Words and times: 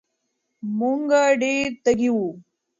مونږ 0.77 1.09
ډېر 1.41 1.67
تږي 1.83 2.09
وو 2.15 2.27